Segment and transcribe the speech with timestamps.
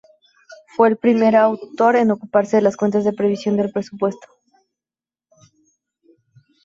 [0.75, 4.27] Fue el primer autor en ocuparse de las cuentas de previsión del presupuesto.